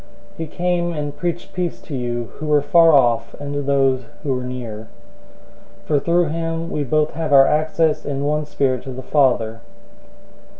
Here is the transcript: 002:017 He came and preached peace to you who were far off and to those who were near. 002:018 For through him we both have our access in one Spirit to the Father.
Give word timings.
002:017 0.31 0.37
He 0.39 0.47
came 0.47 0.93
and 0.93 1.15
preached 1.15 1.53
peace 1.53 1.79
to 1.79 1.95
you 1.95 2.31
who 2.39 2.47
were 2.47 2.63
far 2.63 2.91
off 2.91 3.35
and 3.39 3.53
to 3.53 3.61
those 3.61 4.05
who 4.23 4.33
were 4.33 4.43
near. 4.43 4.87
002:018 5.81 5.85
For 5.85 5.99
through 5.99 6.29
him 6.29 6.71
we 6.71 6.83
both 6.83 7.11
have 7.13 7.31
our 7.31 7.45
access 7.45 8.03
in 8.03 8.23
one 8.23 8.47
Spirit 8.47 8.81
to 8.85 8.91
the 8.93 9.03
Father. 9.03 9.61